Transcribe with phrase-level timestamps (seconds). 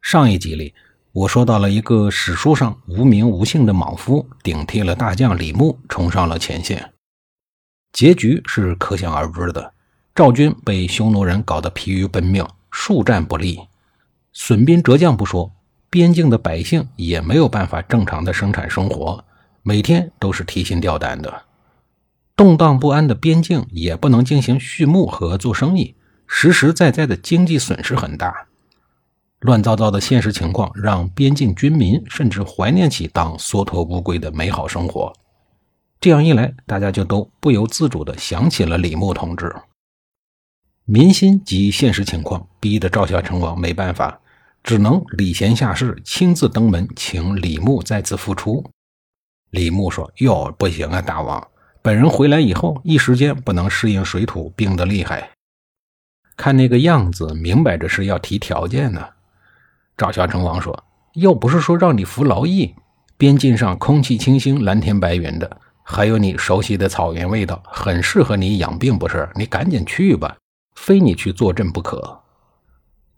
[0.00, 0.74] 上一集里，
[1.12, 6.92] 我说到了一个史书上无名无姓的莽夫顶替了大将李牧，冲上了前线。
[7.92, 9.72] 结局是可想而知的，
[10.14, 13.60] 赵军被匈奴人搞得疲于奔命，数战不利，
[14.32, 15.52] 损兵折将不说，
[15.90, 19.24] 边境的百姓也没有办法正常的生产生活，
[19.62, 21.42] 每天都是提心吊胆的。
[22.34, 25.94] 动荡不安的边境也不能进行畜牧和做生意，
[26.26, 28.46] 实实在在的经济损失很大。
[29.40, 35.12] 乱糟糟的现实情况让边境军民甚至怀念起当缩头乌龟的美好生活。
[35.98, 39.54] 这样一来，大家就都不由自主地想起了李牧同志。
[40.84, 44.20] 民心及现实情况逼得赵孝成王没办法，
[44.62, 48.64] 只能礼贤下士，亲自登门请李牧再次复出。
[49.50, 51.48] 李牧说：“哟，不行啊，大王，
[51.80, 55.30] 本人回来以后一时间不能适应水土，病得厉害。
[56.36, 59.06] 看那个样子，明摆着是要提条件呢。”
[60.00, 62.74] 赵孝成王说：“又不是说让你服劳役，
[63.18, 69.28] 边境上空气清新，蓝天白云的，还有你熟悉的草原味道，很适合你养病，不是？
[69.34, 70.34] 你赶紧去吧，
[70.74, 72.18] 非你去坐镇不可。”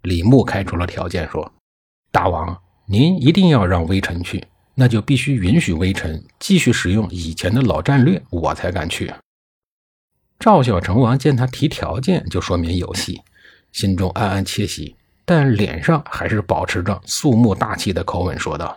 [0.03, 1.53] 李牧开出了条件说
[2.10, 4.44] ：“大王，您一定要让微臣去，
[4.75, 9.14] 那就必须允许微臣继续使用以前的老战略，我才敢去。”
[10.41, 13.22] 赵孝成王见他提条件，就说明有戏，
[13.70, 14.97] 心中暗暗窃喜。
[15.34, 18.77] 但脸上还是保持着肃穆大气的口吻说道：“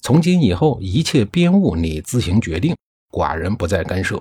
[0.00, 2.74] 从今以后，一切边务你自行决定，
[3.12, 4.18] 寡人不再干涉。”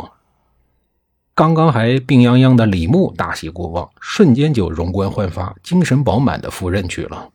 [1.33, 7.29] 刚刚还病殃殃的李牧大喜过望，瞬间就容光焕发、精神饱满的赴任去了。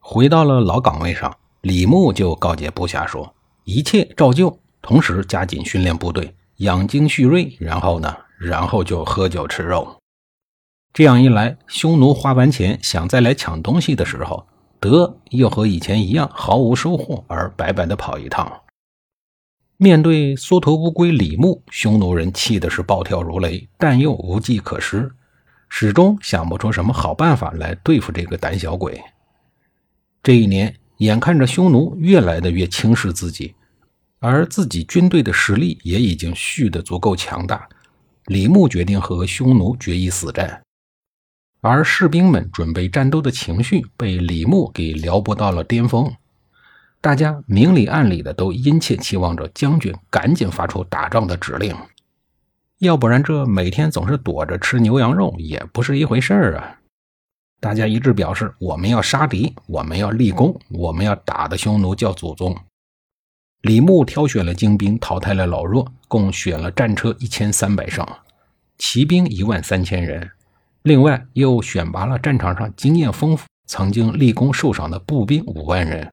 [0.00, 3.32] 回到了老岗位上，李牧就告诫部下说
[3.62, 7.56] ：“一切照旧，同时加紧训练部队，养精蓄锐。
[7.60, 9.98] 然后呢，然后就喝酒吃肉。”
[10.92, 14.46] 这样一来，匈奴花完钱想再来抢东西的时候，
[14.80, 18.62] 得又和以前一样毫无收获，而白白的跑一趟。
[19.76, 25.10] 面对缩头乌龟李牧，匈奴人气的是暴跳如雷，但又无计可施，
[25.68, 29.00] 始终想不出什么好办法来对付这个胆小鬼。
[30.22, 33.54] 这一年，眼看着匈奴越来的越轻视自己，
[34.18, 37.66] 而自己军队的实力也已经蓄得足够强大，
[38.26, 40.60] 李牧决定和匈奴决一死战。
[41.62, 46.10] 而士兵们准备战斗的情绪被李牧给撩拨到了巅峰，
[47.00, 51.76] 大家明里暗里的都殷切期望着将军赶紧发出打仗的指令，
[52.78, 56.78] 要不然这每天总是躲着吃牛羊肉也不是一回事儿啊！
[57.60, 62.56] 大家一致表示，我们要杀敌，我们要立功，我们要打的匈奴叫祖宗。
[63.60, 68.06] 李牧挑选了精兵，淘汰了老弱，共选了战车一千三百乘，
[68.78, 70.30] 骑兵一万三千人。
[70.82, 76.10] 另外，又选拔了战场上经验丰富、曾经立功受赏的步兵五万人，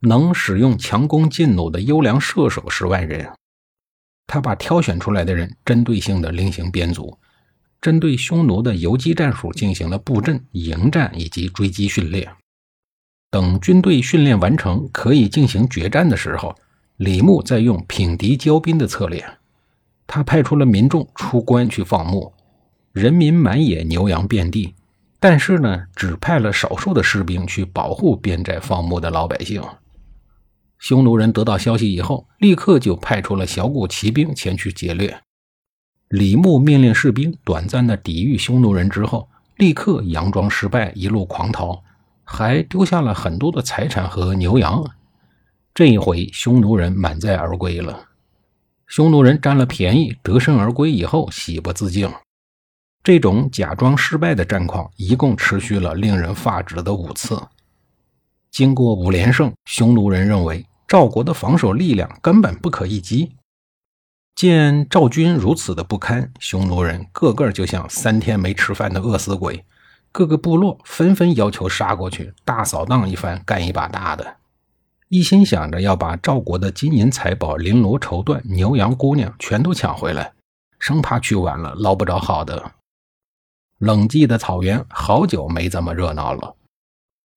[0.00, 3.30] 能使用强弓劲弩的优良射手十万人。
[4.26, 7.18] 他把挑选出来的人针对性的另行编组，
[7.82, 12.30] 针对匈奴的游击战术进行了布阵、迎战以及追击训练。
[13.30, 16.56] 等军队训练完成，可以进行决战的时候，
[16.96, 19.22] 李牧在用品敌骄兵的策略，
[20.06, 22.32] 他派出了民众出关去放牧。
[22.92, 24.74] 人民满野，牛羊遍地，
[25.18, 29.62] 但是呢，只派了少数的士兵去保护边寨放牧的老百姓。
[30.78, 35.22] 匈奴人得到消息以后，立刻就派出了小股骑兵前去劫掠。
[36.08, 39.26] 李牧命令士兵短暂的抵御匈奴人之后，
[39.56, 41.82] 立刻佯装失败，一路狂逃，
[42.24, 44.84] 还丢下了很多的财产和牛羊。
[45.72, 48.08] 这一回，匈奴人满载而归了。
[48.86, 52.06] 匈奴人占了便宜，得胜而归以后，喜不自禁。
[53.04, 57.40] 这种假装失败的战况一共持续了令人发指的五次。
[58.50, 63.34] 经过五连胜，匈奴人认为赵国的防守力量根本不可一击。
[64.36, 69.64] 见赵军如此的不堪，匈奴人个个就像三天没吃饭的饿死鬼，
[70.12, 74.36] 各个部落纷纷要求杀过去，大扫荡一番，干一把大的，
[75.08, 80.32] 一心想着要把赵国的金银财宝、绫罗绸缎、牛羊姑娘全都抢回来，
[80.78, 82.72] 生怕去晚了捞不着好的。
[83.82, 86.54] 冷寂的草原，好久没这么热闹了。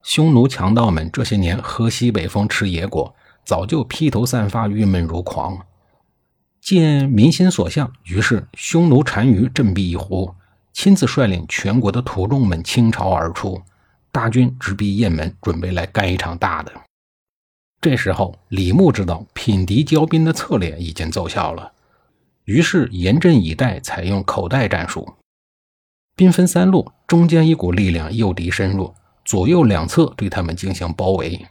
[0.03, 5.65] 匈奴强盗们这些年喝西北风、吃野果，早就披头散发、郁闷如狂。
[6.61, 10.35] 见民心所向，于是匈奴单于振臂一呼，
[10.71, 13.59] 亲自率领全国的土众们倾巢而出，
[14.11, 16.71] 大军直逼雁门，准备来干一场大的。
[17.81, 21.71] 这时候，李牧知道品敌交兵的策略已经奏效了，
[22.43, 25.11] 于是严阵以待，采用口袋战术。
[26.17, 28.95] 兵分三路，中间一股力量诱敌深入，
[29.25, 31.45] 左右两侧对他们进行包围。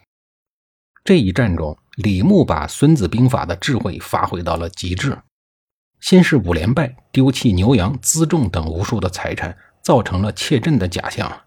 [1.05, 5.19] 这一战中，李牧把《孙子兵法》的智慧发挥到了极致。
[6.01, 11.43] 先是五连败，丢弃牛羊、辎重等无数的财产，造成了怯阵的假象。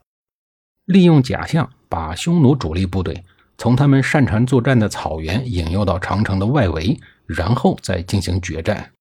[0.86, 3.26] 利用假象，把匈奴主力部队。
[3.58, 8.92] 从他们擅长作战的草原引诱到长城的外围，然后再进行决战。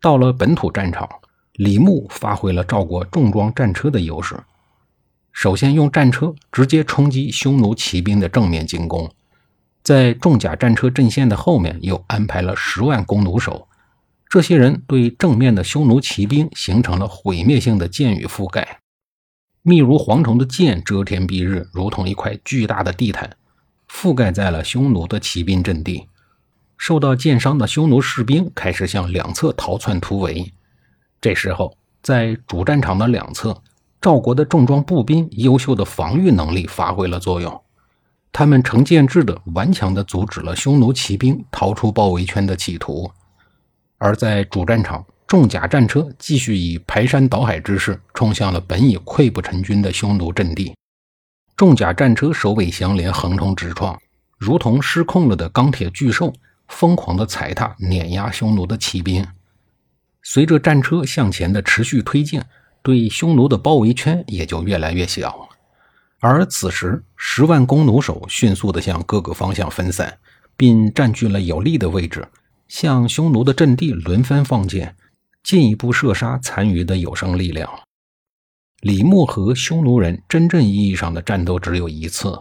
[0.00, 1.08] 到了本土战场，
[1.58, 4.36] 李牧发挥了赵国重装战车的优势。
[5.32, 9.10] 首先用战车直接冲击匈奴骑兵的正面进攻，
[9.82, 13.66] 在重甲战车阵线的后面又安排了十万弓弩手。
[14.28, 18.78] 这些人对正面的匈奴骑兵形成了毁灭性的箭雨覆盖，
[19.62, 23.36] 密如蝗虫的箭遮天蔽日，如同一块巨大的地毯。
[23.88, 26.06] 覆盖在了匈奴的骑兵阵地，
[26.76, 30.52] 受到箭伤的匈奴士兵开始向两侧逃窜突围。
[31.20, 33.60] 这时候，在主战场的两侧，
[34.00, 37.60] 赵国的重装步兵优秀的防御能力发挥了作用，
[38.32, 43.10] 他们成建制的顽强地阻止了匈奴骑兵逃出包围圈的企图。
[43.98, 50.72] 而在主战场，重甲战车继续以排山倒海之势冲向了本已溃不成军的匈奴阵地。
[51.56, 53.98] 重甲战车首尾相连，横冲直撞，
[54.38, 56.32] 如同失控了的钢铁巨兽，
[56.68, 59.26] 疯狂地踩踏碾压匈奴的骑兵。
[60.22, 62.42] 随着战车向前的持续推进，
[62.82, 65.48] 对匈奴的包围圈也就越来越小。
[66.20, 70.18] 而此时，十万弓弩手迅速地向各个方向分散，
[70.56, 72.26] 并占据了有利的位置，
[72.66, 74.96] 向匈奴的阵地轮番放箭，
[75.44, 77.70] 进一步射杀残余的有生力量。
[78.80, 82.36] 李牧和匈奴人真正意义上的战斗只有一次。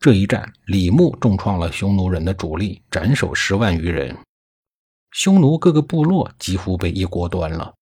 [0.00, 4.16] 这一战，李牧重创了匈奴人的主力，斩首十万余人。
[5.12, 7.74] 匈奴各个部落几乎被一锅端了。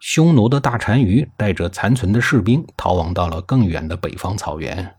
[0.00, 4.94] 匈奴的大单于带着残存的士兵逃亡到了更远的北方草原。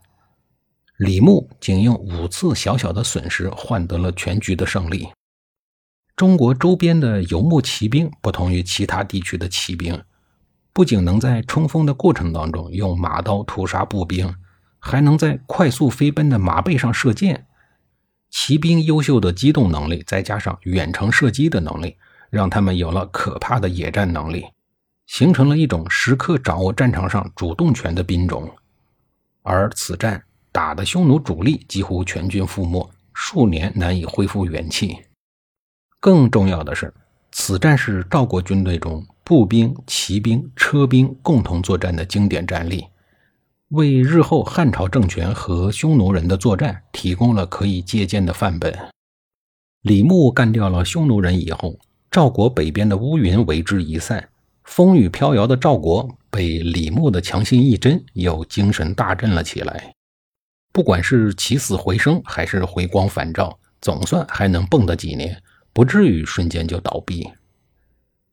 [0.98, 5.08] 李牧仅用五次小小的损失换得了全局的胜利。
[6.18, 10.04] 中国周边的游牧骑兵不同于其他地区的骑兵。
[10.74, 14.34] 不仅能在冲锋的过程当中用马刀屠杀步兵，
[14.80, 17.48] 还能在快速飞奔的马背上射箭。
[18.30, 21.96] 骑兵优秀的机动能力，再加上远程射击的能力，
[22.30, 24.46] 让他们有了可怕的野战能力，
[25.08, 28.50] 形成了一种时刻掌握战场上主动权的兵种。
[29.42, 34.98] 而此战打的匈奴主力几乎全军覆没，数年难以恢复元气。
[36.00, 36.94] 更重要的是，
[37.32, 39.06] 此战是赵国军队中。
[39.24, 42.88] 步兵、骑兵、车兵共同作战的经典战例，
[43.70, 48.76] 为日后汉朝政权和匈奴人的作战提供了可以借鉴的范本。
[49.84, 51.78] 李牧干掉了匈奴人以后，
[52.10, 54.28] 赵国北边的乌云为之一散，
[54.64, 59.94] 风雨飘摇的赵国被李牧的强心一针，又精神大振了起来。
[60.74, 65.40] 不管是起死回生，还是回光返照，总算还能蹦跶几年，
[65.74, 67.30] 不至于瞬间就倒闭。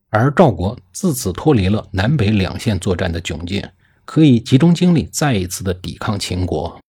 [0.09, 3.62] 而赵国自此脱离了南北两线作战的窘境，
[4.07, 6.81] 可以集中精力再一次的抵抗秦国。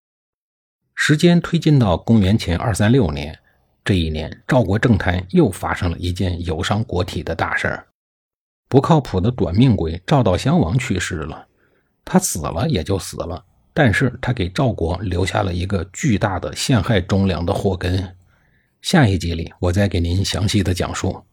[0.95, 3.37] 时间推进到公元前二三六年，
[3.85, 7.87] 这一年赵国政坛又发生了一件有伤国体的大事儿：
[8.69, 11.49] 不靠谱的短命鬼赵悼襄王去世了。
[12.05, 13.45] 他死了也就死了，
[13.75, 18.17] 但是他给赵国留下了一个巨大的陷害忠良的祸根。
[18.83, 21.25] 下一集里，我再给您详细的讲述。